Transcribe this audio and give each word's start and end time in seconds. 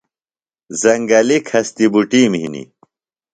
زنگلیۡ 0.81 1.43
کھستِی 1.47 1.85
بُٹِم 1.93 2.31
ہِنِم۔ 2.41 2.67